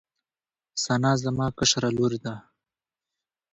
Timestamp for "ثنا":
0.83-1.11